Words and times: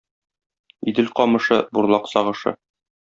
Идел 0.87 1.11
камышы, 1.19 1.57
бурлак 1.73 2.05
сагышы. 2.15 2.55